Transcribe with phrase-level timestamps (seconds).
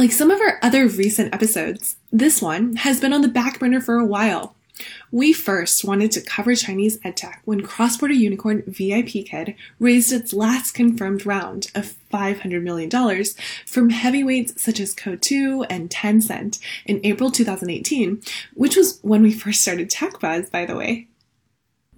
[0.00, 3.82] Like some of our other recent episodes, this one has been on the back burner
[3.82, 4.56] for a while.
[5.12, 11.26] We first wanted to cover Chinese edtech when cross-border unicorn VIPKid raised its last confirmed
[11.26, 13.24] round of $500 million
[13.66, 18.22] from heavyweights such as Coatue and Tencent in April 2018,
[18.54, 21.08] which was when we first started TechBuzz, by the way.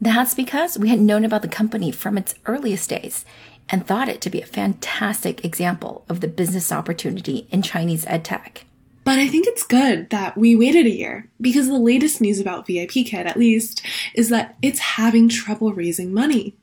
[0.01, 3.25] That's because we had known about the company from its earliest days
[3.73, 8.59] and thought it to be a fantastic example of the business opportunity in Chinese edtech.
[9.05, 12.69] But I think it's good that we waited a year because the latest news about
[12.69, 13.83] VIPKid, at least,
[14.15, 16.55] is that it's having trouble raising money.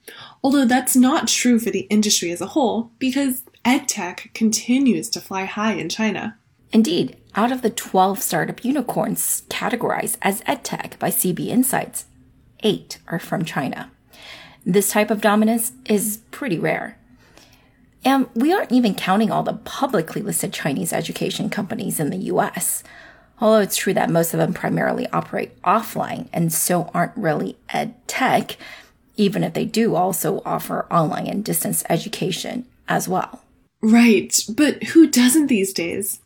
[0.41, 5.43] Although that's not true for the industry as a whole because edtech continues to fly
[5.43, 6.37] high in China.
[6.71, 12.05] Indeed, out of the 12 startup unicorns categorized as edtech by CB Insights,
[12.61, 13.91] eight are from China.
[14.65, 16.98] This type of dominance is pretty rare.
[18.05, 22.83] And we aren't even counting all the publicly listed Chinese education companies in the US.
[23.41, 27.95] Although it's true that most of them primarily operate offline and so aren't really ed
[28.07, 28.57] tech,
[29.15, 33.41] even if they do also offer online and distance education as well.
[33.81, 36.19] Right, but who doesn't these days?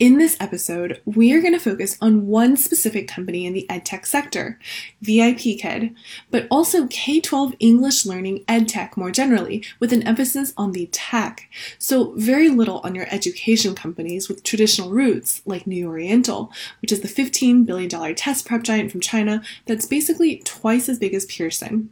[0.00, 4.06] In this episode, we are going to focus on one specific company in the edtech
[4.06, 4.58] sector,
[5.04, 5.94] VIPKid,
[6.30, 11.50] but also K 12 English learning edtech more generally, with an emphasis on the tech.
[11.78, 17.02] So, very little on your education companies with traditional roots, like New Oriental, which is
[17.02, 21.90] the $15 billion test prep giant from China that's basically twice as big as Pearson.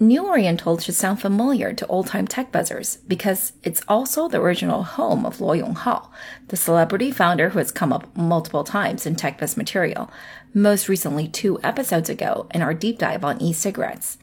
[0.00, 5.26] New Oriental should sound familiar to old-time tech buzzers because it's also the original home
[5.26, 6.08] of Luo Yonghao,
[6.46, 10.08] the celebrity founder who has come up multiple times in TechBuzz material,
[10.54, 14.18] most recently two episodes ago in our deep dive on e-cigarettes.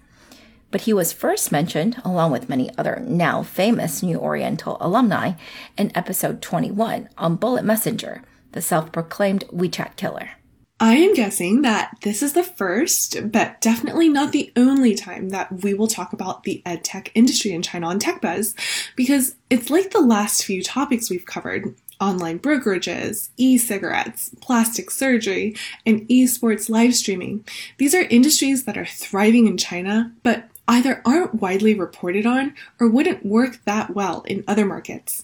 [0.71, 5.33] But he was first mentioned, along with many other now famous New Oriental alumni,
[5.77, 8.21] in episode 21 on Bullet Messenger,
[8.53, 10.29] the self-proclaimed WeChat killer.
[10.77, 15.63] I am guessing that this is the first, but definitely not the only time that
[15.63, 18.53] we will talk about the edtech industry in China on TechBuzz,
[18.97, 25.55] because it's like the last few topics we've covered online brokerages, e cigarettes, plastic surgery,
[25.85, 27.45] and esports live streaming.
[27.77, 32.89] These are industries that are thriving in China, but either aren't widely reported on or
[32.89, 35.23] wouldn't work that well in other markets.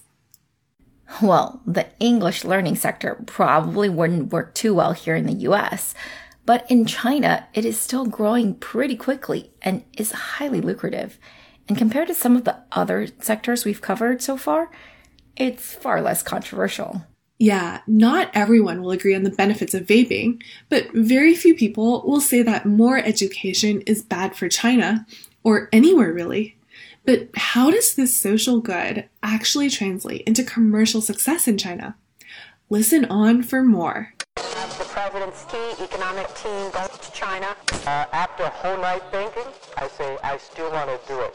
[1.20, 5.94] Well, the English learning sector probably wouldn't work too well here in the US,
[6.46, 11.18] but in China, it is still growing pretty quickly and is highly lucrative.
[11.68, 14.70] And compared to some of the other sectors we've covered so far,
[15.36, 17.02] it's far less controversial.
[17.38, 22.20] Yeah, not everyone will agree on the benefits of vaping, but very few people will
[22.20, 25.06] say that more education is bad for China,
[25.42, 26.56] or anywhere really.
[27.04, 31.96] But how does this social good actually translate into commercial success in China?
[32.70, 34.14] Listen on for more.
[34.36, 37.56] The president's key economic team goes to China.
[37.86, 39.42] Uh, after a whole night thinking,
[39.76, 41.34] I say I still want to do it.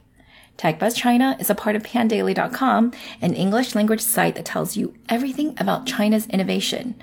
[0.57, 5.55] TechBuzz China is a part of pandaily.com, an English language site that tells you everything
[5.57, 6.95] about China's innovation.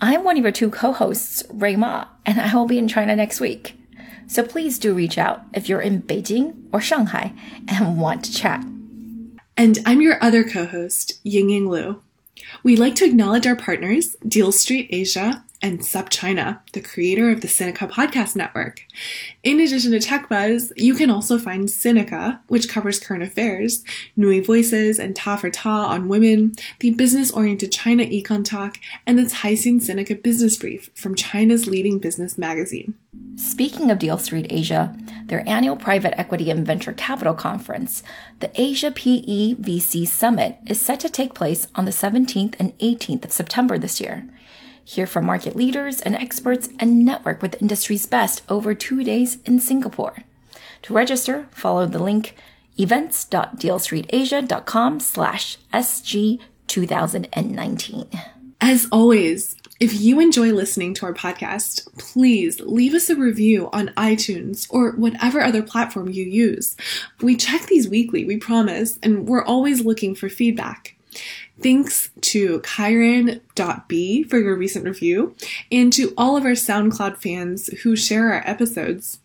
[0.00, 3.40] I'm one of your two co-hosts, Rui Ma, and I will be in China next
[3.40, 3.78] week.
[4.26, 7.32] So please do reach out if you're in Beijing or Shanghai
[7.68, 8.64] and want to chat.
[9.56, 12.02] And I'm your other co host, Ying-Ying Lu.
[12.62, 17.48] We'd like to acknowledge our partners, Deal Street Asia and SupChina, the creator of the
[17.48, 18.82] Sinica Podcast Network.
[19.42, 23.82] In addition to TechBuzz, you can also find Sinica, which covers current affairs,
[24.18, 28.76] NüVoices and Ta for Ta on women, the business-oriented China Econ Talk,
[29.06, 32.92] and the Caixin Sinica Business Brief from China's leading business magazine.
[33.36, 34.94] Speaking of Deal Street Asia,
[35.24, 38.02] their annual private equity and venture capital conference,
[38.40, 43.24] the Asia PE VC Summit, is set to take place on the 17th and 18th
[43.24, 44.28] of September this year.
[44.84, 49.58] Hear from market leaders and experts and network with industry's best over two days in
[49.60, 50.22] Singapore.
[50.82, 52.36] To register, follow the link
[52.78, 58.08] events.dealstreetasia.com slash SG 2019.
[58.60, 63.88] As always, If you enjoy listening to our podcast, please leave us a review on
[63.96, 66.76] iTunes or whatever other platform you use.
[67.20, 70.94] We check these weekly, we promise, and we're always looking for feedback.
[71.62, 75.36] Thanks to Kyron.b for your recent review
[75.70, 79.20] and to all of our SoundCloud fans who share our episodes.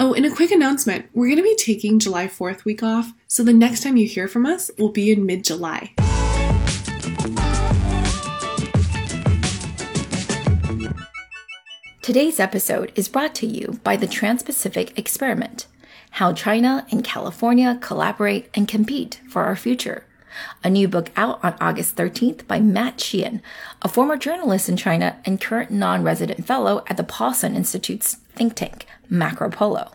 [0.00, 3.44] Oh, and a quick announcement we're going to be taking July 4th week off, so
[3.44, 5.92] the next time you hear from us will be in mid July.
[12.02, 15.68] Today's episode is brought to you by the Trans Pacific Experiment
[16.10, 20.04] How China and California Collaborate and Compete for Our Future.
[20.64, 23.42] A new book out on August 13th by Matt Sheehan,
[23.82, 28.54] a former journalist in China and current non resident fellow at the Paulson Institute's think
[28.54, 29.92] tank, Macropolo.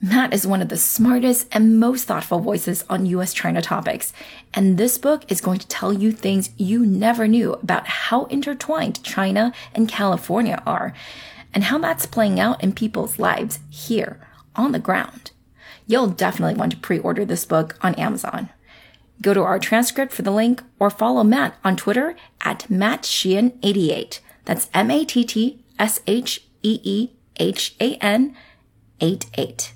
[0.00, 4.12] Matt is one of the smartest and most thoughtful voices on US China topics,
[4.54, 9.02] and this book is going to tell you things you never knew about how intertwined
[9.02, 10.94] China and California are,
[11.52, 14.20] and how that's playing out in people's lives here
[14.54, 15.32] on the ground.
[15.88, 18.50] You'll definitely want to pre order this book on Amazon.
[19.20, 24.20] Go to our transcript for the link or follow Matt on Twitter at MattSheehan88.
[24.44, 28.36] That's M A T T S H E E H A N
[29.00, 29.74] 88.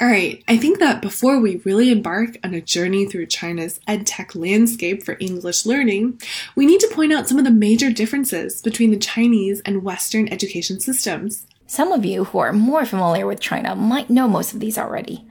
[0.00, 4.36] All right, I think that before we really embark on a journey through China's edtech
[4.36, 6.22] landscape for English learning,
[6.54, 10.28] we need to point out some of the major differences between the Chinese and Western
[10.28, 11.48] education systems.
[11.70, 15.26] Some of you who are more familiar with China might know most of these already,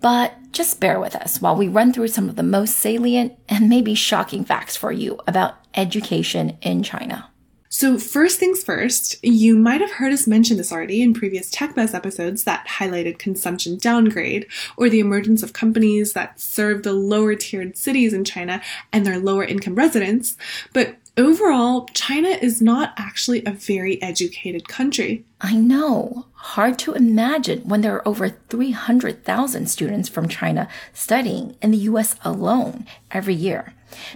[0.00, 3.68] but just bear with us while we run through some of the most salient and
[3.68, 7.30] maybe shocking facts for you about education in China.
[7.68, 11.94] So, first things first, you might have heard us mention this already in previous TechBuzz
[11.94, 14.46] episodes that highlighted consumption downgrade
[14.76, 18.60] or the emergence of companies that serve the lower tiered cities in China
[18.92, 20.36] and their lower income residents.
[20.72, 25.24] But overall, China is not actually a very educated country.
[25.40, 26.26] I know.
[26.34, 32.16] Hard to imagine when there are over 300,000 students from China studying in the US
[32.24, 33.74] alone every year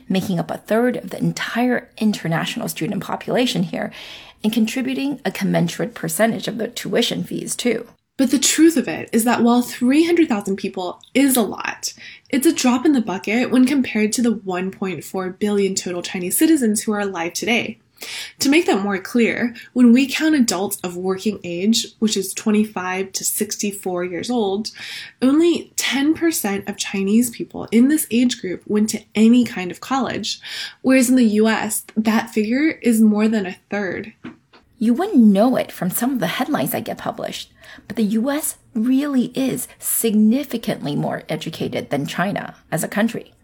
[0.09, 3.93] making up a third of the entire international student population here
[4.43, 7.87] and contributing a commensurate percentage of the tuition fees too.
[8.21, 11.95] But the truth of it is that while 300,000 people is a lot,
[12.29, 16.83] it's a drop in the bucket when compared to the 1.4 billion total Chinese citizens
[16.83, 17.79] who are alive today.
[18.41, 23.11] To make that more clear, when we count adults of working age, which is 25
[23.13, 24.71] to 64 years old,
[25.23, 30.43] only 10% of Chinese people in this age group went to any kind of college,
[30.83, 34.13] whereas in the US, that figure is more than a third.
[34.83, 37.53] You wouldn't know it from some of the headlines that get published,
[37.87, 43.35] but the US really is significantly more educated than China as a country.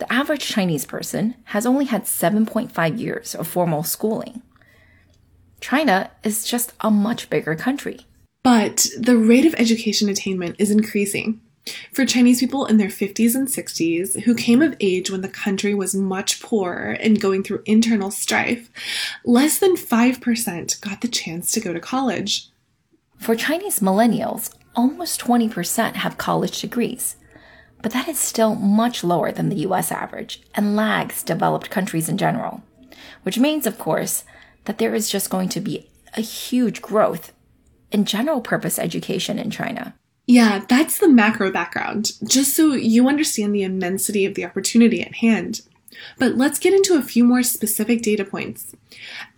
[0.00, 4.42] The average Chinese person has only had 7.5 years of formal schooling.
[5.60, 8.00] China is just a much bigger country.
[8.42, 11.40] But the rate of education attainment is increasing.
[11.92, 15.74] For Chinese people in their 50s and 60s who came of age when the country
[15.74, 18.70] was much poorer and going through internal strife,
[19.24, 22.48] less than 5% got the chance to go to college.
[23.16, 27.16] For Chinese millennials, almost 20% have college degrees
[27.84, 32.16] but that is still much lower than the US average and lags developed countries in
[32.16, 32.62] general.
[33.24, 34.24] Which means, of course,
[34.64, 37.34] that there is just going to be a huge growth
[37.92, 39.94] in general purpose education in China.
[40.26, 45.16] Yeah, that's the macro background, just so you understand the immensity of the opportunity at
[45.16, 45.60] hand.
[46.18, 48.74] But let's get into a few more specific data points.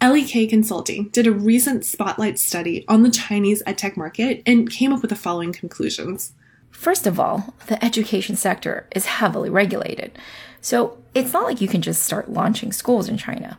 [0.01, 5.03] LEK Consulting did a recent spotlight study on the Chinese edtech market and came up
[5.03, 6.33] with the following conclusions.
[6.71, 10.19] First of all, the education sector is heavily regulated.
[10.61, 13.59] So it's not like you can just start launching schools in China.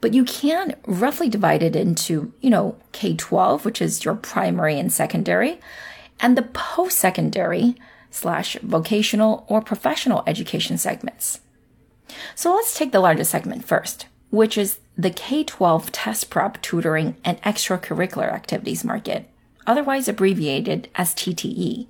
[0.00, 4.78] But you can roughly divide it into, you know, K 12, which is your primary
[4.78, 5.60] and secondary,
[6.20, 7.76] and the post secondary
[8.10, 11.40] slash vocational or professional education segments.
[12.34, 17.16] So let's take the largest segment first, which is the K 12 test prep tutoring
[17.24, 19.28] and extracurricular activities market,
[19.66, 21.86] otherwise abbreviated as TTE.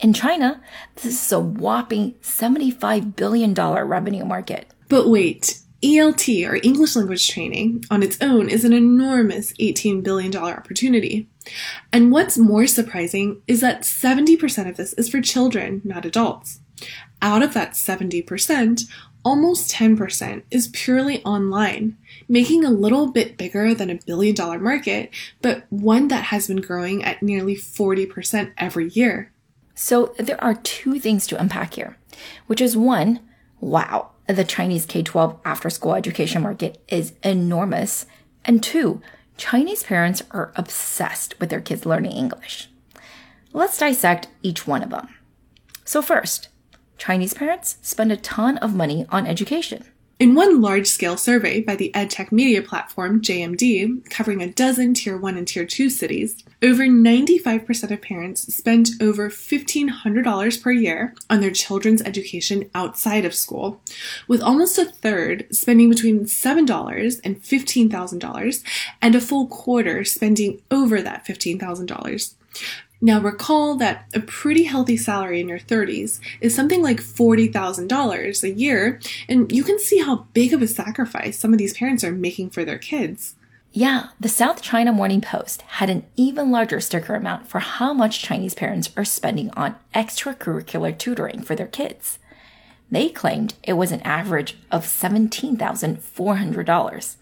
[0.00, 0.62] In China,
[0.96, 4.66] this is a whopping $75 billion revenue market.
[4.88, 10.34] But wait, ELT, or English language training, on its own is an enormous $18 billion
[10.36, 11.28] opportunity.
[11.92, 16.60] And what's more surprising is that 70% of this is for children, not adults.
[17.22, 18.82] Out of that 70%,
[19.24, 21.96] almost 10% is purely online,
[22.28, 25.10] making a little bit bigger than a billion dollar market,
[25.42, 29.32] but one that has been growing at nearly 40% every year.
[29.74, 31.96] So there are two things to unpack here,
[32.46, 33.20] which is one,
[33.60, 38.06] wow, the Chinese K 12 after school education market is enormous.
[38.44, 39.02] And two,
[39.40, 42.68] Chinese parents are obsessed with their kids learning English.
[43.54, 45.08] Let's dissect each one of them.
[45.82, 46.50] So, first,
[46.98, 49.86] Chinese parents spend a ton of money on education.
[50.20, 55.16] In one large scale survey by the EdTech media platform JMD, covering a dozen Tier
[55.16, 61.40] 1 and Tier 2 cities, over 95% of parents spent over $1,500 per year on
[61.40, 63.80] their children's education outside of school,
[64.28, 68.64] with almost a third spending between $7 and $15,000,
[69.00, 72.34] and a full quarter spending over that $15,000.
[73.02, 78.50] Now, recall that a pretty healthy salary in your 30s is something like $40,000 a
[78.50, 82.12] year, and you can see how big of a sacrifice some of these parents are
[82.12, 83.36] making for their kids.
[83.72, 88.20] Yeah, the South China Morning Post had an even larger sticker amount for how much
[88.20, 92.18] Chinese parents are spending on extracurricular tutoring for their kids.
[92.90, 97.16] They claimed it was an average of $17,400.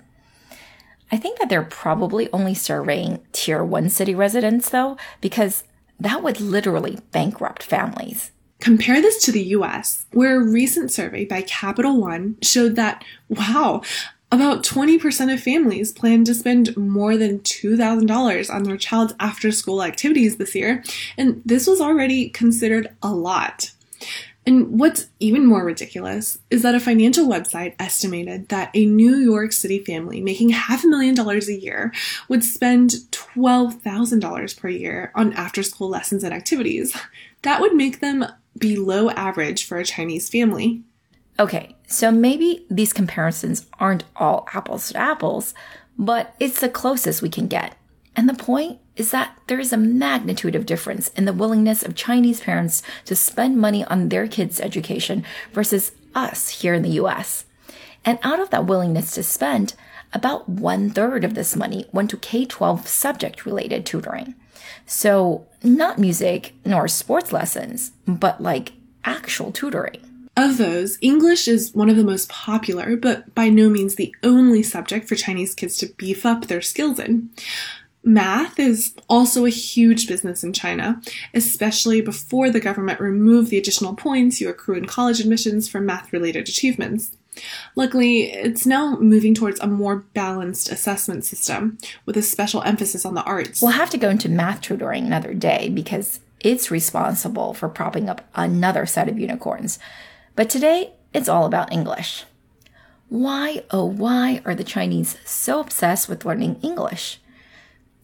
[1.11, 5.65] I think that they're probably only surveying tier one city residents though, because
[6.01, 8.31] that would literally bankrupt families.
[8.61, 13.83] Compare this to the US, where a recent survey by Capital One showed that, wow,
[14.31, 19.83] about 20% of families plan to spend more than $2,000 on their child's after school
[19.83, 20.83] activities this year,
[21.17, 23.71] and this was already considered a lot.
[24.49, 29.53] And what's even more ridiculous is that a financial website estimated that a New York
[29.53, 31.93] City family making half a million dollars a year
[32.31, 36.97] would spend $12,000 per year on after school lessons and activities.
[37.43, 38.25] That would make them
[38.57, 40.83] below average for a Chinese family.
[41.39, 45.53] Okay, so maybe these comparisons aren't all apples to apples,
[45.99, 47.77] but it's the closest we can get.
[48.17, 51.95] And the point is that there is a magnitude of difference in the willingness of
[51.95, 57.45] Chinese parents to spend money on their kids' education versus us here in the US.
[58.05, 59.75] And out of that willingness to spend,
[60.13, 64.35] about one third of this money went to K 12 subject related tutoring.
[64.87, 68.73] So, not music nor sports lessons, but like
[69.05, 70.01] actual tutoring.
[70.37, 74.63] Of those, English is one of the most popular, but by no means the only
[74.63, 77.31] subject for Chinese kids to beef up their skills in.
[78.09, 80.99] Math is also a huge business in China,
[81.35, 86.11] especially before the government removed the additional points you accrue in college admissions for math
[86.11, 87.13] related achievements.
[87.77, 93.13] Luckily, it's now moving towards a more balanced assessment system with a special emphasis on
[93.13, 93.61] the arts.
[93.61, 98.27] We'll have to go into math tutoring another day because it's responsible for propping up
[98.35, 99.79] another set of unicorns.
[100.35, 102.25] But today, it's all about English.
[103.11, 107.21] Why, oh, why are the Chinese so obsessed with learning English?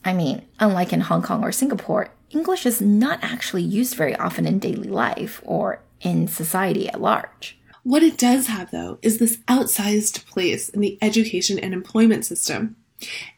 [0.05, 4.47] I mean, unlike in Hong Kong or Singapore, English is not actually used very often
[4.47, 7.59] in daily life or in society at large.
[7.85, 12.77] What it does have, though, is this outsized place in the education and employment system.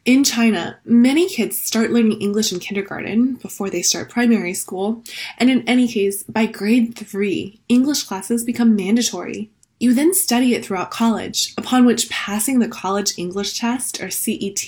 [0.05, 5.03] In China, many kids start learning English in kindergarten before they start primary school,
[5.39, 9.51] and in any case, by grade three, English classes become mandatory.
[9.79, 14.67] You then study it throughout college, upon which passing the College English Test, or CET,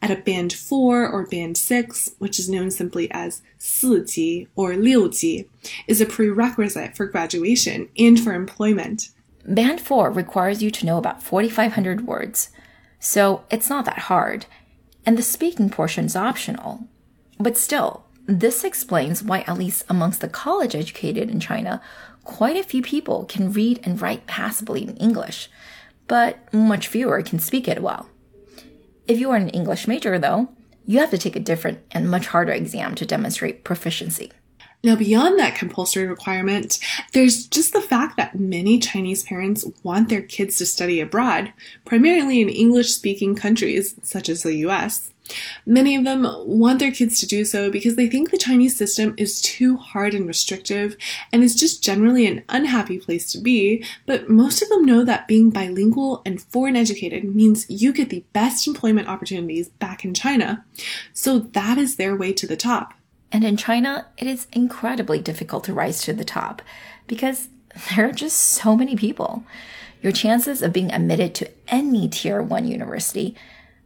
[0.00, 5.46] at a Band 4 or Band 6, which is known simply as 4级 or 6级,
[5.88, 9.08] is a prerequisite for graduation and for employment.
[9.44, 12.50] Band 4 requires you to know about 4,500 words,
[13.00, 14.46] so it's not that hard,
[15.04, 16.86] and the speaking portion is optional.
[17.40, 21.82] But still, this explains why, at least amongst the college educated in China,
[22.24, 25.48] quite a few people can read and write passably in English,
[26.06, 28.08] but much fewer can speak it well.
[29.06, 30.48] If you are an English major, though,
[30.86, 34.32] you have to take a different and much harder exam to demonstrate proficiency.
[34.82, 36.78] Now, beyond that compulsory requirement,
[37.14, 41.54] there's just the fact that many Chinese parents want their kids to study abroad,
[41.86, 45.13] primarily in English speaking countries such as the US.
[45.64, 49.14] Many of them want their kids to do so because they think the Chinese system
[49.16, 50.96] is too hard and restrictive
[51.32, 55.26] and is just generally an unhappy place to be, but most of them know that
[55.26, 60.64] being bilingual and foreign educated means you get the best employment opportunities back in China.
[61.12, 62.94] So that is their way to the top.
[63.32, 66.62] And in China, it is incredibly difficult to rise to the top
[67.06, 67.48] because
[67.96, 69.44] there are just so many people.
[70.02, 73.34] Your chances of being admitted to any tier one university,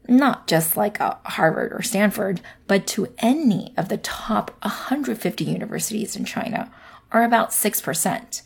[0.09, 6.17] not just like a Harvard or Stanford, but to any of the top 150 universities
[6.17, 6.73] in China
[7.13, 8.43] are about 6%.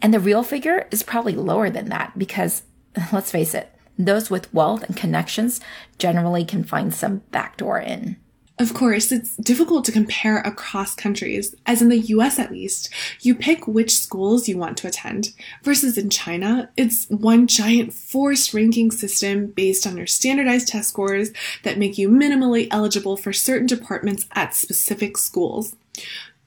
[0.00, 2.62] And the real figure is probably lower than that because,
[3.12, 5.60] let's face it, those with wealth and connections
[5.98, 8.16] generally can find some backdoor in.
[8.58, 13.36] Of course, it's difficult to compare across countries, as in the US at least, you
[13.36, 15.28] pick which schools you want to attend,
[15.62, 21.30] versus in China, it's one giant forced ranking system based on your standardized test scores
[21.62, 25.76] that make you minimally eligible for certain departments at specific schools.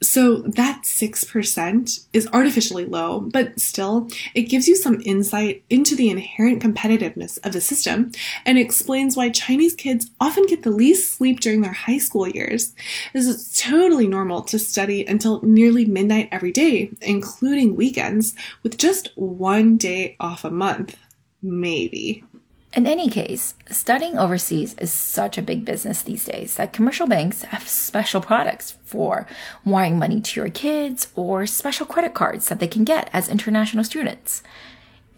[0.04, 6.10] So that 6% is artificially low, but still, it gives you some insight into the
[6.10, 8.12] inherent competitiveness of the system
[8.44, 12.74] and explains why Chinese kids often get the least sleep during their high school years.
[13.14, 19.10] This is totally normal to study until nearly midnight every day, including weekends, with just
[19.16, 20.98] one day off a month.
[21.44, 22.24] Maybe.
[22.74, 27.42] In any case, studying overseas is such a big business these days that commercial banks
[27.44, 29.28] have special products for
[29.66, 33.84] wiring money to your kids or special credit cards that they can get as international
[33.84, 34.42] students.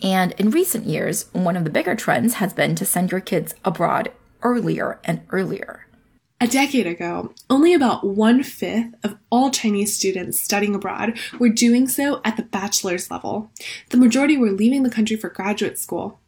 [0.02, 3.54] And in recent years, one of the bigger trends has been to send your kids
[3.64, 5.86] abroad earlier and earlier.
[6.42, 11.88] A decade ago, only about one fifth of all Chinese students studying abroad were doing
[11.88, 13.52] so at the bachelor's level.
[13.92, 16.20] The majority were leaving the country for graduate school.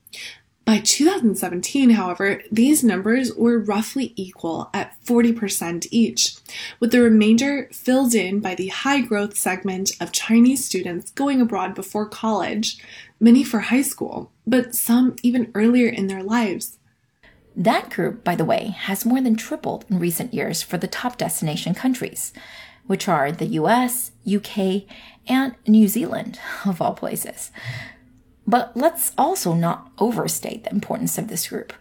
[0.65, 6.37] By 2017, however, these numbers were roughly equal at 40% each,
[6.79, 11.75] with the remainder filled in by the high growth segment of Chinese students going abroad
[11.75, 12.79] before college,
[13.19, 16.79] many for high school, but some even earlier in their lives.
[17.55, 21.19] That group, by the way, has more than tripled in recent years for the top
[21.19, 22.33] destination countries,
[22.87, 24.85] which are the US, UK,
[25.27, 27.51] and New Zealand, of all places.
[28.47, 31.73] But let's also not overstate the importance of this group.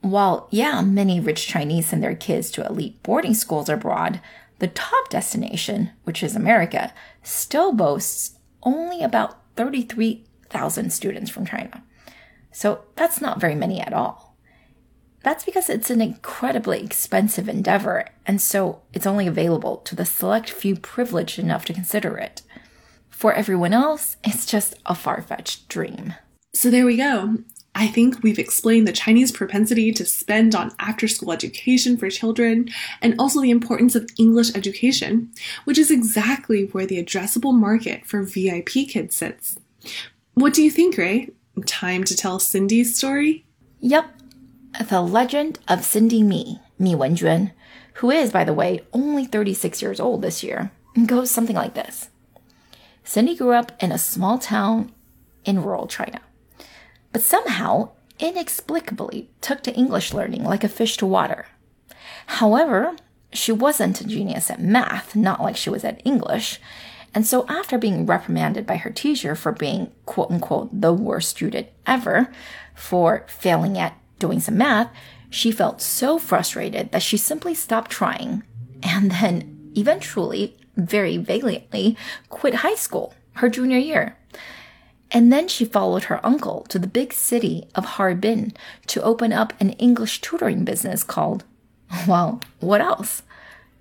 [0.00, 4.20] While, yeah, many rich Chinese send their kids to elite boarding schools abroad,
[4.58, 11.82] the top destination, which is America, still boasts only about 33,000 students from China.
[12.52, 14.36] So that's not very many at all.
[15.22, 20.50] That's because it's an incredibly expensive endeavor, and so it's only available to the select
[20.50, 22.42] few privileged enough to consider it.
[23.14, 26.14] For everyone else, it's just a far fetched dream.
[26.52, 27.38] So there we go.
[27.74, 32.68] I think we've explained the Chinese propensity to spend on after school education for children
[33.00, 35.30] and also the importance of English education,
[35.64, 39.58] which is exactly where the addressable market for VIP kids sits.
[40.34, 41.28] What do you think, Rui?
[41.66, 43.46] Time to tell Cindy's story?
[43.78, 44.06] Yep.
[44.88, 47.52] The legend of Cindy Mi, Mi Wenjuan,
[47.94, 50.72] who is, by the way, only 36 years old this year,
[51.06, 52.10] goes something like this.
[53.04, 54.92] Cindy grew up in a small town
[55.44, 56.20] in rural China,
[57.12, 61.46] but somehow, inexplicably, took to English learning like a fish to water.
[62.26, 62.96] However,
[63.32, 66.60] she wasn't a genius at math, not like she was at English.
[67.14, 71.68] And so, after being reprimanded by her teacher for being quote unquote the worst student
[71.86, 72.32] ever
[72.74, 74.90] for failing at doing some math,
[75.30, 78.42] she felt so frustrated that she simply stopped trying
[78.82, 81.96] and then eventually very valiantly
[82.28, 84.16] quit high school her junior year.
[85.10, 88.52] And then she followed her uncle to the big city of Harbin
[88.88, 91.44] to open up an English tutoring business called,
[92.08, 93.22] well, what else?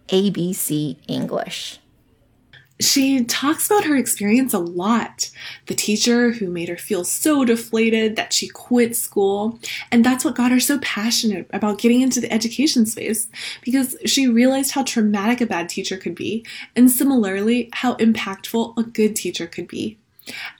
[0.10, 1.80] ABC English.
[2.84, 5.30] She talks about her experience a lot.
[5.68, 9.60] The teacher who made her feel so deflated that she quit school.
[9.92, 13.28] And that's what got her so passionate about getting into the education space
[13.62, 18.84] because she realized how traumatic a bad teacher could be, and similarly, how impactful a
[18.84, 19.98] good teacher could be.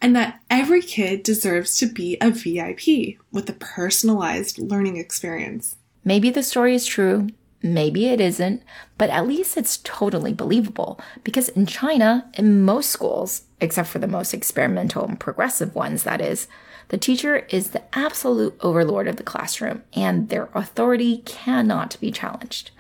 [0.02, 5.76] And that every kid deserves to be a VIP with a personalized learning experience.
[6.06, 7.30] Maybe the story is true,
[7.66, 8.62] Maybe it isn't,
[8.98, 14.08] but at least it's totally believable because in China, in most schools, except for the
[14.08, 16.48] most experimental and progressive ones, that is,
[16.90, 22.72] the teacher is the absolute overlord of the classroom and their authority cannot be challenged.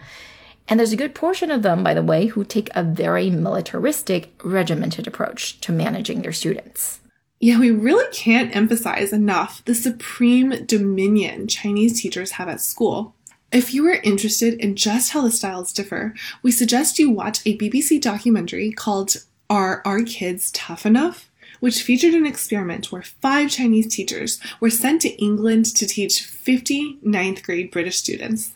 [0.67, 4.34] And there's a good portion of them, by the way, who take a very militaristic,
[4.43, 7.00] regimented approach to managing their students.
[7.39, 13.15] Yeah, we really can't emphasize enough the supreme dominion Chinese teachers have at school.
[13.54, 17.56] If you are interested in just how the styles differ, we suggest you watch a
[17.56, 19.16] BBC documentary called
[19.48, 21.30] Are Our Kids Tough Enough?
[21.60, 26.98] which featured an experiment where five Chinese teachers were sent to England to teach 50
[27.04, 28.54] ninth grade British students.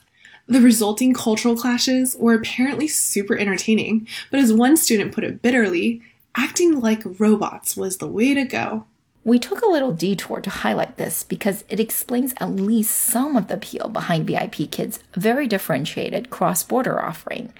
[0.48, 6.02] The resulting cultural clashes were apparently super entertaining, but as one student put it bitterly,
[6.36, 8.86] acting like robots was the way to go.
[9.28, 13.50] We took a little detour to highlight this because it explains at least some of
[13.50, 17.52] the appeal behind VIP Kids' very differentiated cross border offering,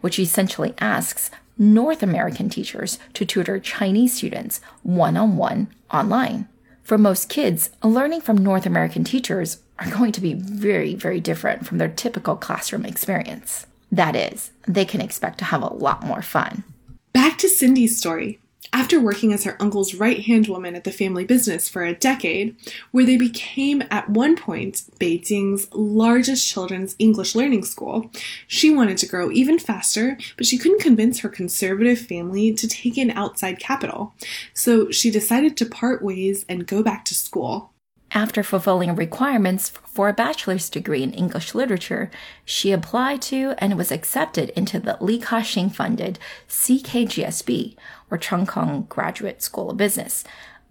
[0.00, 6.48] which essentially asks North American teachers to tutor Chinese students one on one online.
[6.82, 11.66] For most kids, learning from North American teachers are going to be very, very different
[11.66, 13.66] from their typical classroom experience.
[13.90, 16.64] That is, they can expect to have a lot more fun.
[17.12, 18.38] Back to Cindy's story.
[18.74, 22.56] After working as her uncle's right hand woman at the family business for a decade,
[22.90, 28.10] where they became at one point Beijing's largest children's English learning school,
[28.46, 32.96] she wanted to grow even faster, but she couldn't convince her conservative family to take
[32.96, 34.14] in outside capital.
[34.54, 37.71] So she decided to part ways and go back to school.
[38.14, 42.10] After fulfilling requirements for a bachelor's degree in English literature,
[42.44, 47.74] she applied to and was accepted into the Li Ka-shing funded CKGSB,
[48.10, 50.24] or Cheung Kong Graduate School of Business,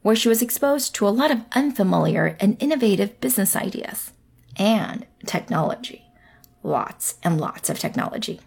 [0.03, 4.13] where she was exposed to a lot of unfamiliar and innovative business ideas
[4.55, 6.05] and technology.
[6.61, 8.39] Lots and lots of technology.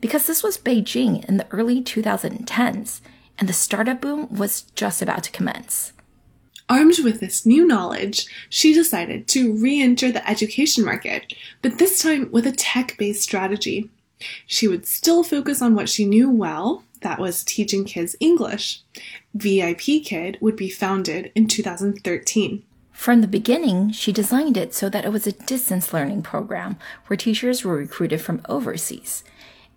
[0.00, 3.00] Because this was Beijing in the early 2010s,
[3.38, 5.92] and the startup boom was just about to commence.
[6.68, 12.02] Armed with this new knowledge, she decided to re enter the education market, but this
[12.02, 13.90] time with a tech based strategy.
[14.46, 18.80] She would still focus on what she knew well, that was teaching kids English.
[19.34, 22.62] VIP Kid would be founded in 2013.
[22.92, 26.76] From the beginning, she designed it so that it was a distance learning program
[27.06, 29.22] where teachers were recruited from overseas.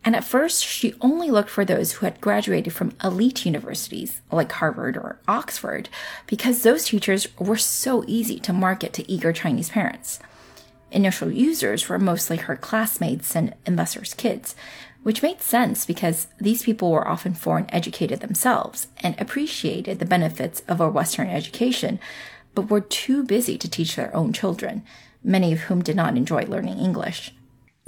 [0.06, 4.52] And at first, she only looked for those who had graduated from elite universities like
[4.54, 5.90] Harvard or Oxford
[6.26, 10.20] because those teachers were so easy to market to eager Chinese parents.
[10.92, 14.56] Initial users were mostly her classmates and investors' kids,
[15.04, 20.62] which made sense because these people were often foreign educated themselves and appreciated the benefits
[20.68, 22.00] of a Western education,
[22.56, 24.84] but were too busy to teach their own children,
[25.24, 27.34] many of whom did not enjoy learning English.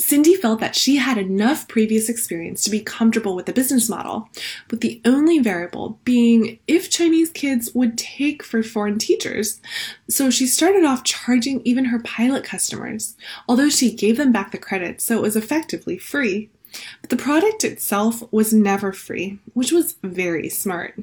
[0.02, 4.30] Cindy felt that she had enough previous experience to be comfortable with the business model,
[4.70, 9.62] with the only variable being if Chinese kids would take for foreign teachers.
[10.10, 13.16] So she started off charging even her pilot customers,
[13.48, 16.50] although she gave them back the credit, so it was effectively free.
[17.02, 21.00] But the product itself was never free, which was very smart.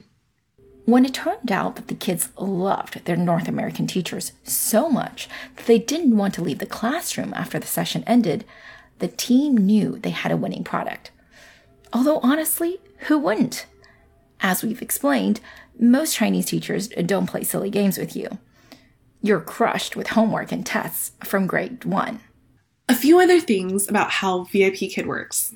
[0.87, 5.66] When it turned out that the kids loved their North American teachers so much that
[5.66, 8.46] they didn't want to leave the classroom after the session ended,
[8.98, 11.11] the team knew they had a winning product.
[11.92, 13.66] Although honestly, who wouldn't?
[14.40, 15.40] As we've explained,
[15.78, 18.38] most Chinese teachers don't play silly games with you.
[19.22, 22.20] You're crushed with homework and tests from grade one.
[22.88, 25.54] A few other things about how VIP Kid works.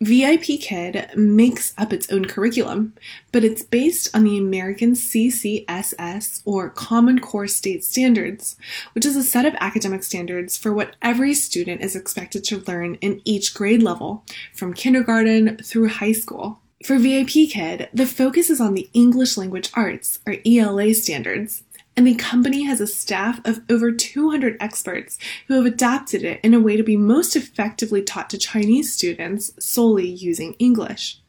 [0.00, 2.94] VIP Kid makes up its own curriculum,
[3.32, 8.56] but it's based on the American CCSS or Common Core State Standards,
[8.92, 12.94] which is a set of academic standards for what every student is expected to learn
[12.96, 16.60] in each grade level, from kindergarten through high school.
[16.84, 21.64] For VIP Kid, the focus is on the English Language Arts, or ELA standards,
[21.97, 26.53] and the company has a staff of over 200 experts who have adapted it in
[26.53, 31.19] a way to be most effectively taught to Chinese students solely using English.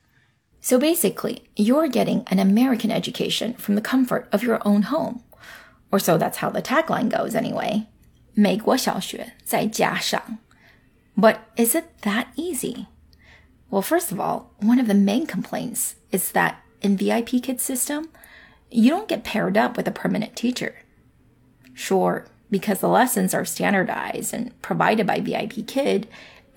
[0.60, 5.22] So basically, you're getting an American education from the comfort of your own home.
[5.92, 7.86] Or so that's how the tagline goes, anyway.
[8.36, 10.38] 美国小学再加上.
[11.16, 12.86] But is it that easy?
[13.70, 18.08] Well, first of all, one of the main complaints is that in VIP Kids system,
[18.71, 20.75] you don't get paired up with a permanent teacher.
[21.73, 26.07] Sure, because the lessons are standardized and provided by VIP Kid,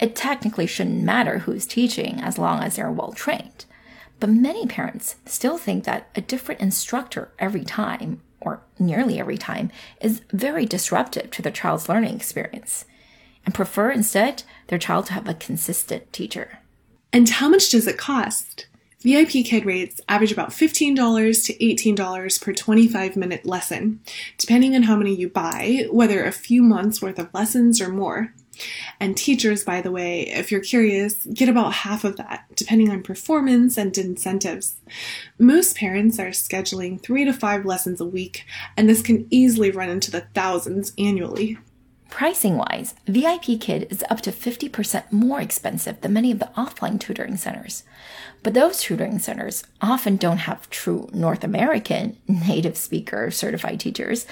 [0.01, 3.65] it technically shouldn't matter who's teaching as long as they're well trained.
[4.19, 9.71] But many parents still think that a different instructor every time, or nearly every time,
[10.01, 12.85] is very disruptive to their child's learning experience
[13.45, 16.61] and prefer instead their child to have a consistent teacher.
[17.13, 18.67] And how much does it cost?
[19.03, 24.01] VIP Kid rates average about $15 to $18 per 25 minute lesson,
[24.39, 28.33] depending on how many you buy, whether a few months worth of lessons or more.
[29.01, 33.03] And teachers, by the way, if you're curious, get about half of that, depending on
[33.03, 34.77] performance and incentives.
[35.39, 38.45] Most parents are scheduling three to five lessons a week,
[38.77, 41.59] and this can easily run into the thousands annually.
[42.13, 47.01] Pricing wise, VIP Kid is up to 50% more expensive than many of the offline
[47.01, 47.85] tutoring centers.
[48.43, 54.27] But those tutoring centers often don't have true North American native speaker certified teachers.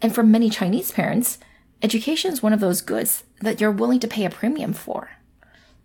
[0.00, 1.38] And for many Chinese parents,
[1.82, 5.10] education is one of those goods that you're willing to pay a premium for.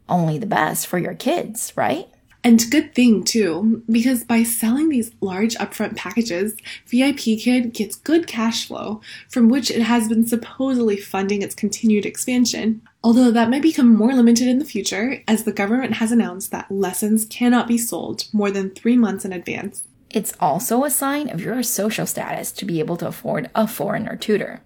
[0.08, 2.10] Only the best for your kids, right?
[2.46, 6.56] And good thing too, because by selling these large upfront packages,
[6.88, 12.06] VIP Kid gets good cash flow, from which it has been supposedly funding its continued
[12.06, 12.82] expansion.
[13.02, 16.70] Although that might become more limited in the future, as the government has announced that
[16.70, 19.88] lessons cannot be sold more than three months in advance.
[20.10, 24.18] It's also a sign of your social status to be able to afford a foreigner
[24.18, 24.62] tutor.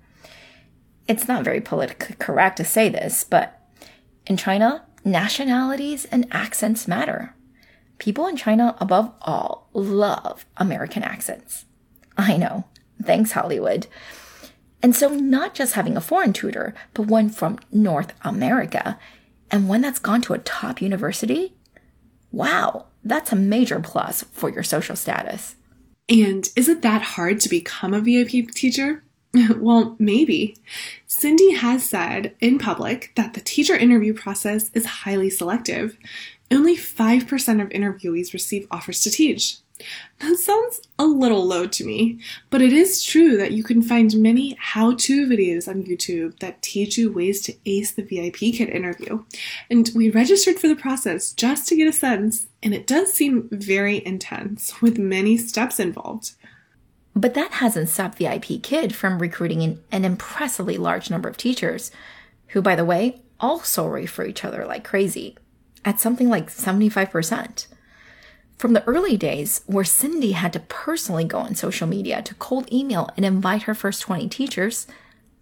[1.07, 3.61] It's not very politically correct to say this, but
[4.25, 7.33] in China, nationalities and accents matter.
[7.97, 11.65] People in China, above all, love American accents.
[12.17, 12.65] I know.
[13.01, 13.88] Thanks, Hollywood.
[14.81, 18.99] And so, not just having a foreign tutor, but one from North America,
[19.49, 21.53] and one that's gone to a top university?
[22.31, 25.55] Wow, that's a major plus for your social status.
[26.10, 29.03] And is it that hard to become a VIP teacher?
[29.57, 30.57] well, maybe.
[31.05, 35.97] Cindy has said in public that the teacher interview process is highly selective.
[36.49, 39.57] Only 5% of interviewees receive offers to teach.
[40.19, 44.15] That sounds a little low to me, but it is true that you can find
[44.15, 48.69] many how to videos on YouTube that teach you ways to ace the VIP Kid
[48.69, 49.23] interview.
[49.69, 53.47] And we registered for the process just to get a sense, and it does seem
[53.51, 56.31] very intense with many steps involved.
[57.15, 61.91] But that hasn't stopped VIP Kid from recruiting an, an impressively large number of teachers,
[62.47, 65.38] who, by the way, also refer each other like crazy,
[65.85, 67.67] at something like 75%.
[68.57, 72.71] From the early days, where Cindy had to personally go on social media to cold
[72.73, 74.87] email and invite her first 20 teachers,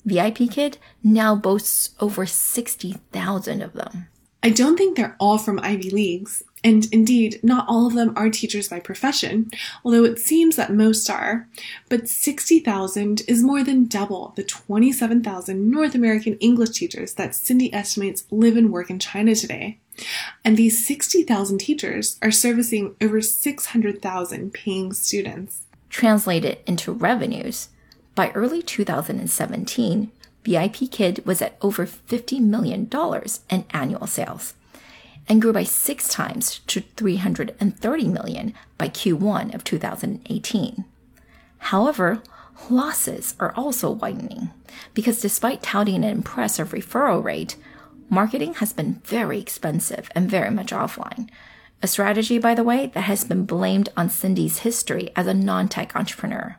[0.05, 4.07] VIP Kid now boasts over 60,000 of them.
[4.43, 8.29] I don't think they're all from Ivy Leagues, and indeed, not all of them are
[8.29, 9.49] teachers by profession,
[9.83, 11.47] although it seems that most are.
[11.89, 18.25] But 60,000 is more than double the 27,000 North American English teachers that Cindy estimates
[18.29, 19.79] live and work in China today.
[20.43, 25.61] And these 60,000 teachers are servicing over 600,000 paying students.
[25.89, 27.69] Translated into revenues,
[28.15, 30.11] by early 2017,
[30.43, 32.89] VIP Kid was at over $50 million
[33.49, 34.53] in annual sales
[35.27, 40.85] and grew by six times to 330 million by Q1 of 2018.
[41.57, 42.21] However,
[42.69, 44.51] losses are also widening
[44.93, 47.55] because despite touting an impressive referral rate,
[48.09, 51.29] marketing has been very expensive and very much offline.
[51.81, 55.67] A strategy, by the way, that has been blamed on Cindy's history as a non
[55.67, 56.57] tech entrepreneur.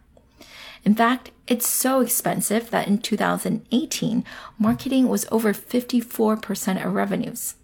[0.84, 4.24] In fact, it's so expensive that in 2018,
[4.58, 7.56] marketing was over 54% of revenues,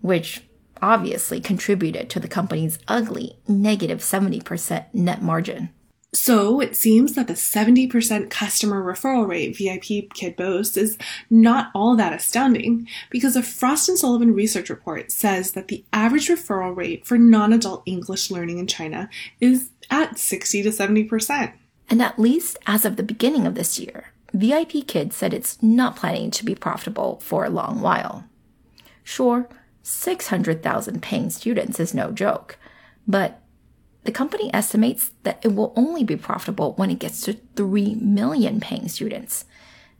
[0.00, 0.42] which
[0.82, 5.70] obviously contributed to the company's ugly negative 70% net margin.
[6.12, 11.94] So it seems that the 70% customer referral rate VIP Kid boasts is not all
[11.96, 17.06] that astounding because a Frost and Sullivan research report says that the average referral rate
[17.06, 19.08] for non-adult English learning in China
[19.40, 21.52] is at 60 to 70%.
[21.88, 25.96] And at least as of the beginning of this year, VIP Kid said it's not
[25.96, 28.24] planning to be profitable for a long while.
[29.04, 29.48] Sure,
[29.82, 32.58] 600,000 paying students is no joke,
[33.06, 33.39] but
[34.04, 38.60] the company estimates that it will only be profitable when it gets to 3 million
[38.60, 39.44] paying students,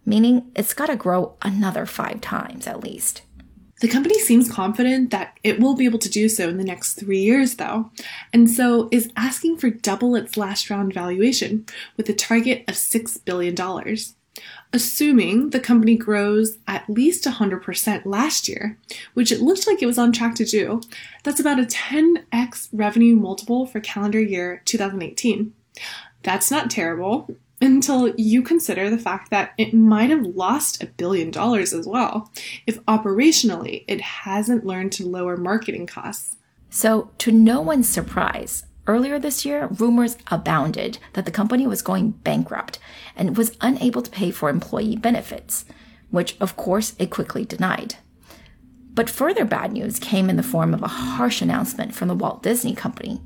[0.06, 3.22] meaning it's got to grow another five times at least.
[3.80, 6.94] The company seems confident that it will be able to do so in the next
[6.94, 7.90] three years, though,
[8.30, 11.64] and so is asking for double its last round valuation
[11.96, 13.54] with a target of $6 billion
[14.72, 18.78] assuming the company grows at least 100% last year,
[19.14, 20.80] which it looked like it was on track to do.
[21.24, 25.52] That's about a 10x revenue multiple for calendar year 2018.
[26.22, 31.30] That's not terrible until you consider the fact that it might have lost a billion
[31.30, 32.30] dollars as well
[32.66, 36.36] if operationally it hasn't learned to lower marketing costs.
[36.70, 42.10] So, to no one's surprise, Earlier this year, rumors abounded that the company was going
[42.10, 42.78] bankrupt
[43.14, 45.64] and was unable to pay for employee benefits,
[46.10, 47.96] which of course it quickly denied.
[48.92, 52.42] But further bad news came in the form of a harsh announcement from the Walt
[52.42, 53.20] Disney Company,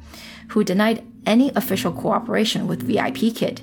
[0.48, 3.62] who denied any official cooperation with VIP Kid,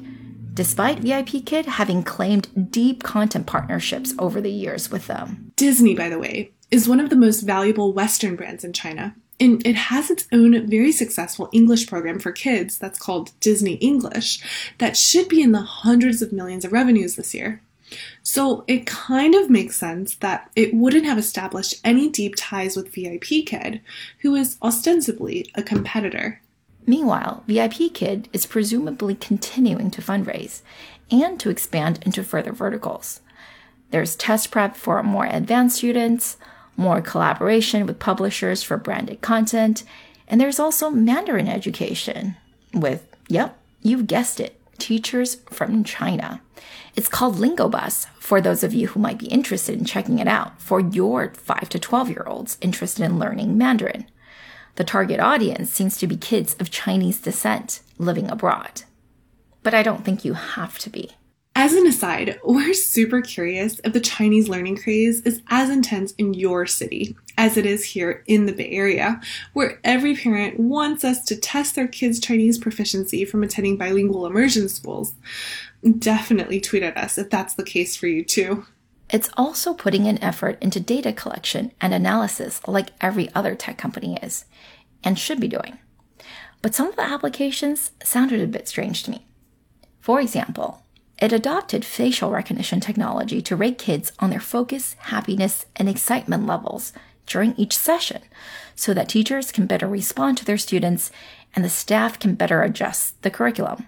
[0.53, 5.51] despite VIP Kid having claimed deep content partnerships over the years with them.
[5.55, 9.65] Disney, by the way, is one of the most valuable Western brands in China, and
[9.65, 14.39] it has its own very successful English program for kids that's called Disney English
[14.77, 17.61] that should be in the hundreds of millions of revenues this year.
[18.21, 22.93] So it kind of makes sense that it wouldn't have established any deep ties with
[22.93, 23.81] VIP Kid,
[24.19, 26.39] who is ostensibly a competitor.
[26.85, 30.61] Meanwhile, VIP Kid is presumably continuing to fundraise
[31.09, 33.21] and to expand into further verticals.
[33.89, 36.37] There's test prep for more advanced students,
[36.77, 39.83] more collaboration with publishers for branded content,
[40.27, 42.37] and there's also Mandarin education
[42.73, 46.41] with, yep, you've guessed it, teachers from China.
[46.95, 50.61] It's called Lingobus for those of you who might be interested in checking it out
[50.61, 54.05] for your 5 to 12 year olds interested in learning Mandarin.
[54.75, 58.83] The target audience seems to be kids of Chinese descent living abroad.
[59.63, 61.11] But I don't think you have to be.
[61.53, 66.33] As an aside, we're super curious if the Chinese learning craze is as intense in
[66.33, 69.19] your city as it is here in the Bay Area,
[69.53, 74.69] where every parent wants us to test their kids' Chinese proficiency from attending bilingual immersion
[74.69, 75.13] schools.
[75.99, 78.65] Definitely tweet at us if that's the case for you too.
[79.09, 84.17] It's also putting an effort into data collection and analysis like every other tech company
[84.23, 84.45] is
[85.03, 85.79] and should be doing.
[86.61, 89.27] But some of the applications sounded a bit strange to me.
[89.99, 90.83] For example,
[91.21, 96.93] it adopted facial recognition technology to rate kids on their focus, happiness, and excitement levels
[97.27, 98.23] during each session
[98.75, 101.11] so that teachers can better respond to their students
[101.55, 103.87] and the staff can better adjust the curriculum.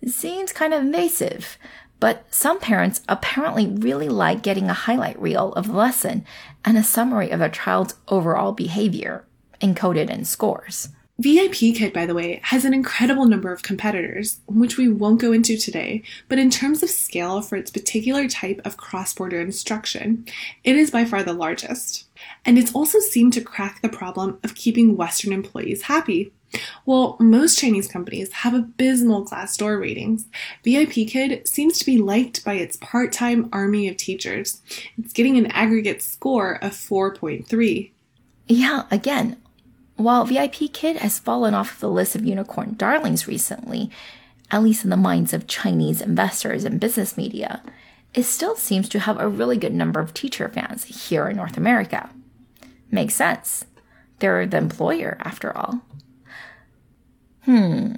[0.00, 1.58] It seems kind of invasive,
[2.00, 6.24] but some parents apparently really like getting a highlight reel of the lesson
[6.64, 9.26] and a summary of a child's overall behavior
[9.60, 10.88] encoded in scores.
[11.20, 15.56] VIPKid, by the way, has an incredible number of competitors, which we won't go into
[15.56, 20.26] today, but in terms of scale for its particular type of cross border instruction,
[20.62, 22.06] it is by far the largest.
[22.44, 26.32] And it's also seemed to crack the problem of keeping Western employees happy.
[26.84, 30.26] While most Chinese companies have abysmal Glassdoor ratings,
[30.64, 34.60] VIPKid seems to be liked by its part time army of teachers.
[34.98, 37.90] It's getting an aggregate score of 4.3.
[38.48, 39.38] Yeah, again,
[39.96, 43.90] while VIPKid has fallen off the list of unicorn darlings recently,
[44.50, 47.62] at least in the minds of Chinese investors and business media,
[48.14, 51.56] it still seems to have a really good number of teacher fans here in North
[51.56, 52.10] America.
[52.90, 53.64] Makes sense.
[54.18, 55.82] They're the employer, after all.
[57.44, 57.94] Hmm,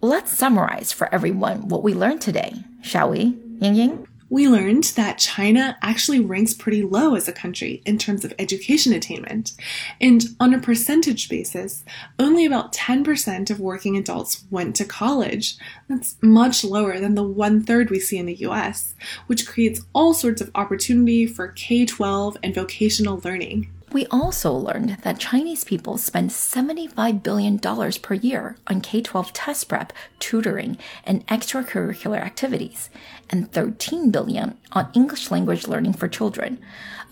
[0.00, 4.06] let's summarize for everyone what we learned today, shall we, Ying-Ying?
[4.32, 8.94] We learned that China actually ranks pretty low as a country in terms of education
[8.94, 9.52] attainment.
[10.00, 11.84] And on a percentage basis,
[12.18, 15.58] only about 10% of working adults went to college.
[15.86, 18.94] That's much lower than the one third we see in the US,
[19.26, 23.68] which creates all sorts of opportunity for K 12 and vocational learning.
[23.92, 29.68] We also learned that Chinese people spend $75 billion per year on K 12 test
[29.68, 32.88] prep, tutoring, and extracurricular activities,
[33.28, 36.58] and 13 billion on English language learning for children,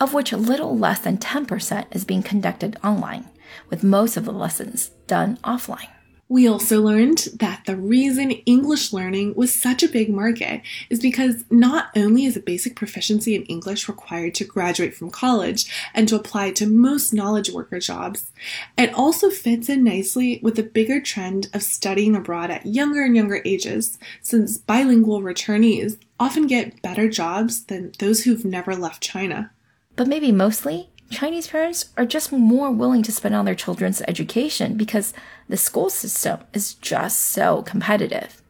[0.00, 3.28] of which a little less than 10% is being conducted online,
[3.68, 5.88] with most of the lessons done offline.
[6.30, 11.44] We also learned that the reason English learning was such a big market is because
[11.50, 16.14] not only is a basic proficiency in English required to graduate from college and to
[16.14, 18.30] apply to most knowledge worker jobs,
[18.78, 23.16] it also fits in nicely with the bigger trend of studying abroad at younger and
[23.16, 29.50] younger ages, since bilingual returnees often get better jobs than those who've never left China.
[29.96, 34.76] But maybe mostly, Chinese parents are just more willing to spend on their children's education
[34.76, 35.12] because
[35.48, 38.40] the school system is just so competitive.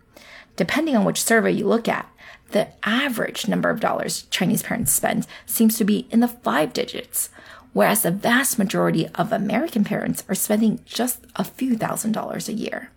[0.56, 2.06] Depending on which survey you look at,
[2.50, 7.30] the average number of dollars Chinese parents spend seems to be in the five digits,
[7.72, 12.52] whereas the vast majority of American parents are spending just a few thousand dollars a
[12.52, 12.90] year.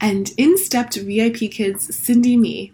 [0.00, 2.72] And in stepped VIPKid's Cindy Mi,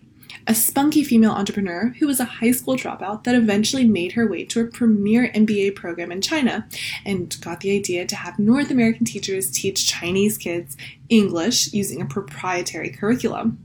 [0.49, 4.47] a spunky female entrepreneur who was a high school dropout that eventually made her way
[4.47, 6.67] to a premier MBA program in China
[7.05, 10.75] and got the idea to have North American teachers teach Chinese kids
[11.11, 13.63] English using a proprietary curriculum.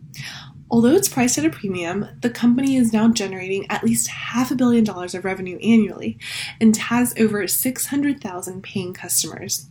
[0.69, 4.55] Although it's priced at a premium, the company is now generating at least half a
[4.55, 6.19] billion dollars of revenue annually
[6.59, 9.69] and has over 600,000 paying customers.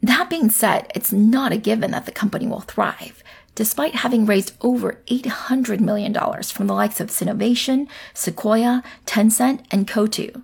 [0.00, 3.22] That being said, it's not a given that the company will thrive
[3.58, 10.42] despite having raised over $800 million from the likes of Sinovation, Sequoia, Tencent, and Coatue.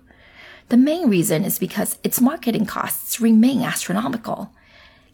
[0.67, 4.51] The main reason is because its marketing costs remain astronomical.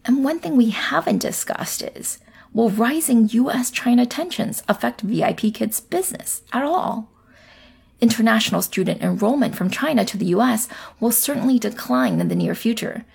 [0.03, 2.17] And one thing we haven't discussed is
[2.55, 7.07] will rising US China tensions affect VIPKid's business at all?
[8.01, 10.67] International student enrollment from China to the US
[10.99, 13.05] will certainly decline in the near future.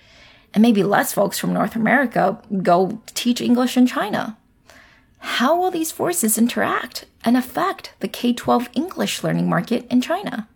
[0.53, 4.37] And maybe less folks from North America go teach English in China.
[5.19, 10.47] How will these forces interact and affect the K 12 English learning market in China?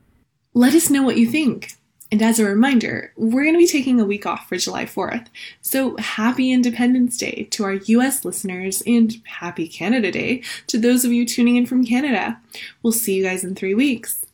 [0.53, 1.77] Let us know what you think.
[2.11, 5.27] And as a reminder, we're going to be taking a week off for July 4th.
[5.61, 11.13] So happy Independence Day to our US listeners and happy Canada Day to those of
[11.13, 12.37] you tuning in from Canada.
[12.83, 14.25] We'll see you guys in three weeks.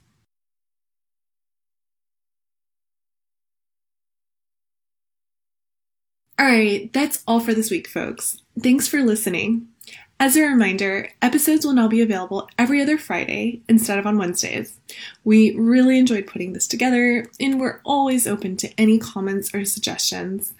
[6.39, 8.41] All right, that's all for this week, folks.
[8.61, 9.69] Thanks for listening.
[10.19, 14.79] As a reminder, episodes will now be available every other Friday instead of on Wednesdays.
[15.23, 20.55] We really enjoyed putting this together, and we're always open to any comments or suggestions.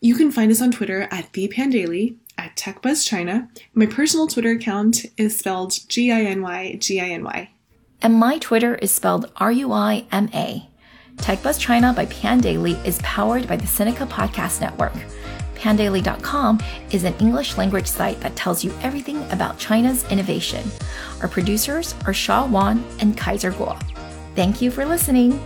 [0.00, 3.48] You can find us on Twitter at ThePandaily, at TechBuzzChina.
[3.74, 7.50] My personal Twitter account is spelled G I N Y G I N Y.
[8.00, 10.70] And my Twitter is spelled R U I M A.
[11.16, 14.94] TechBuzz China by Pandaily is powered by the Sinica Podcast Network.
[15.62, 16.58] Pandaily.com
[16.90, 20.68] is an English language site that tells you everything about China's innovation.
[21.20, 23.80] Our producers are Shaw Wan and Kaiser Guo.
[24.34, 25.40] Thank you for listening.